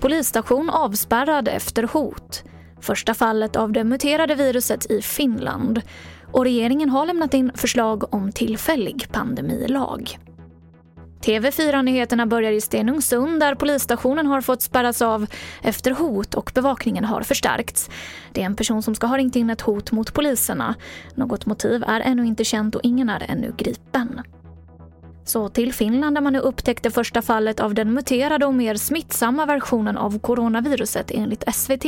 [0.00, 2.44] Polisstation avspärrad efter hot.
[2.80, 5.82] Första fallet av det muterade viruset i Finland.
[6.32, 10.18] Och regeringen har lämnat in förslag om tillfällig pandemilag.
[11.20, 15.26] TV4-nyheterna börjar i Stenungsund där polisstationen har fått spärras av
[15.62, 17.90] efter hot och bevakningen har förstärkts.
[18.32, 20.74] Det är en person som ska ha ringt in ett hot mot poliserna.
[21.14, 24.20] Något motiv är ännu inte känt och ingen är ännu gripen.
[25.26, 29.46] Så till Finland där man nu upptäckte första fallet av den muterade och mer smittsamma
[29.46, 31.84] versionen av coronaviruset enligt SVT.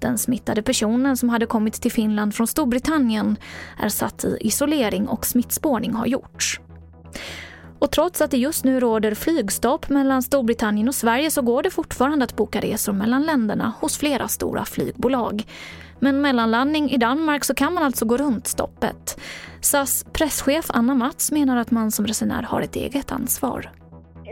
[0.00, 3.36] Den smittade personen som hade kommit till Finland från Storbritannien
[3.82, 6.60] är satt i isolering och smittspårning har gjorts.
[7.78, 11.70] Och trots att det just nu råder flygstopp mellan Storbritannien och Sverige så går det
[11.70, 15.44] fortfarande att boka resor mellan länderna hos flera stora flygbolag.
[15.98, 19.20] Men mellanlandning i Danmark så kan man alltså gå runt stoppet.
[19.64, 23.70] SAS presschef Anna Mats menar att man som resenär har ett eget ansvar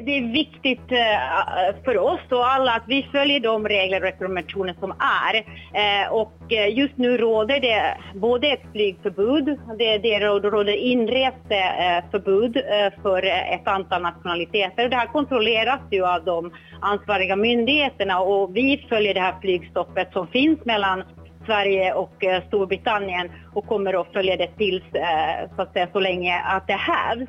[0.04, 4.76] det är viktigt eh, för oss och alla att vi följer de regler och rekommendationer
[4.80, 5.36] som är.
[5.74, 12.62] Eh, och eh, just nu råder det både ett flygförbud, det, det råder inreseförbud
[13.02, 13.22] för
[13.54, 14.88] ett antal nationaliteter.
[14.88, 20.26] Det här kontrolleras ju av de ansvariga myndigheterna och vi följer det här flygstoppet som
[20.26, 21.02] finns mellan
[21.46, 26.00] Sverige och eh, Storbritannien och kommer att följa det tills eh, så, att säga, så
[26.00, 27.28] länge att det hävs.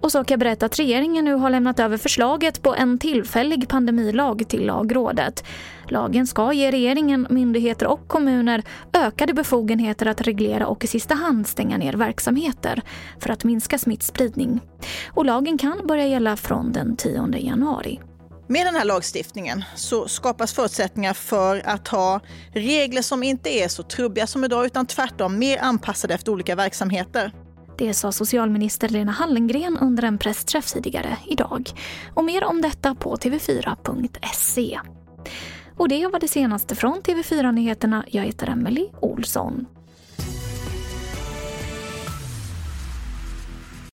[0.00, 3.68] Och så kan jag berätta att regeringen nu har lämnat över förslaget på en tillfällig
[3.68, 5.44] pandemilag till lagrådet.
[5.88, 11.46] Lagen ska ge regeringen, myndigheter och kommuner ökade befogenheter att reglera och i sista hand
[11.46, 12.82] stänga ner verksamheter
[13.20, 14.60] för att minska smittspridning.
[15.14, 18.00] Och lagen kan börja gälla från den 10 januari.
[18.48, 22.20] Med den här lagstiftningen så skapas förutsättningar för att ha
[22.52, 27.32] regler som inte är så trubbiga som idag utan tvärtom mer anpassade efter olika verksamheter.
[27.78, 31.70] Det sa socialminister Lena Hallengren under en pressträff tidigare idag.
[32.14, 34.80] Och mer om detta på tv4.se.
[35.76, 38.04] Och det var det senaste från TV4 Nyheterna.
[38.08, 39.66] Jag heter Emily Olsson.